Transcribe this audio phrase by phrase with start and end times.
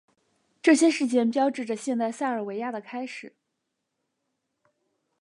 [0.63, 3.35] 这些事件标志着现代塞尔维亚的开始。